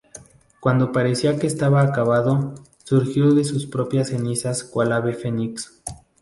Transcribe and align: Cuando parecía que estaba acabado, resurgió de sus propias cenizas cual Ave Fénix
Cuando 0.59 0.91
parecía 0.91 1.37
que 1.37 1.45
estaba 1.45 1.79
acabado, 1.83 2.55
resurgió 2.83 3.35
de 3.35 3.43
sus 3.43 3.67
propias 3.67 4.07
cenizas 4.09 4.63
cual 4.63 4.93
Ave 4.93 5.13
Fénix 5.13 5.79